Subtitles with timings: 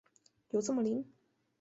[0.49, 1.05] 有这么灵？